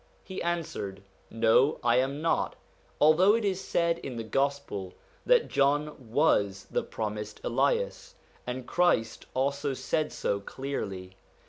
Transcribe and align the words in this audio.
'He 0.23 0.41
answered: 0.41 1.03
'No, 1.29 1.79
I 1.83 1.97
am 1.97 2.23
not/ 2.23 2.55
although 2.99 3.35
it 3.35 3.45
is 3.45 3.61
said 3.61 3.99
in 3.99 4.15
the 4.15 4.23
Gospel 4.23 4.95
that 5.27 5.47
John 5.47 6.09
was 6.11 6.65
the 6.71 6.81
promised 6.81 7.39
Elias, 7.43 8.15
and 8.47 8.65
Christ 8.65 9.27
also 9.35 9.75
said 9.75 10.11
so 10.11 10.39
clearly. 10.39 11.17